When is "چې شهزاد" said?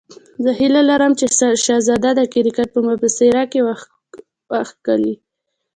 1.19-2.05